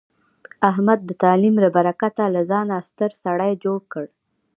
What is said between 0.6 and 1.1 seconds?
احمد